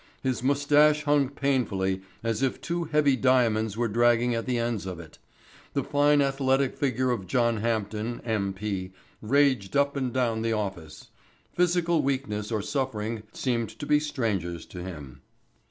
[0.23, 4.99] His moustache hung painfully, as if two heavy diamonds were dragging at the ends of
[4.99, 5.19] it.
[5.73, 11.09] The fine athletic figure of John Hampden, M.P., raged up and down the office.
[11.53, 15.21] Physical weakness or suffering seemed to be strangers to him.